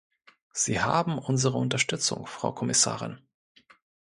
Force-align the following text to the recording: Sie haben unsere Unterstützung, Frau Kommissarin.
Sie 0.51 0.81
haben 0.81 1.19
unsere 1.19 1.59
Unterstützung, 1.59 2.25
Frau 2.25 2.53
Kommissarin. 2.53 3.21